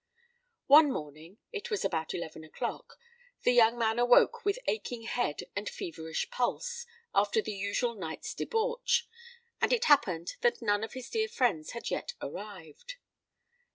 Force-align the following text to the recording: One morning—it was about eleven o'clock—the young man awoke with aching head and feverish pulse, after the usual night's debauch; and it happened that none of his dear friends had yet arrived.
One 0.65 0.91
morning—it 0.91 1.69
was 1.69 1.85
about 1.85 2.15
eleven 2.15 2.43
o'clock—the 2.43 3.51
young 3.53 3.77
man 3.77 3.99
awoke 3.99 4.43
with 4.43 4.57
aching 4.67 5.03
head 5.03 5.43
and 5.55 5.69
feverish 5.69 6.31
pulse, 6.31 6.87
after 7.13 7.39
the 7.39 7.53
usual 7.53 7.93
night's 7.93 8.33
debauch; 8.33 9.07
and 9.61 9.71
it 9.71 9.85
happened 9.85 10.37
that 10.41 10.59
none 10.59 10.83
of 10.83 10.93
his 10.93 11.07
dear 11.11 11.27
friends 11.27 11.73
had 11.73 11.91
yet 11.91 12.15
arrived. 12.19 12.95